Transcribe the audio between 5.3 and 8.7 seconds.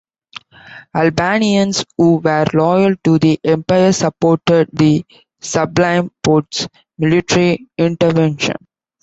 Sublime Porte's military intervention.